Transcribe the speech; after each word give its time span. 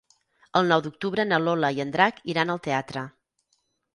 El 0.59 0.69
nou 0.71 0.79
d'octubre 0.85 1.25
na 1.27 1.39
Lola 1.43 1.71
i 1.79 1.83
en 1.85 1.93
Drac 1.97 2.21
iran 2.35 2.53
al 2.53 2.61
teatre. 2.69 3.03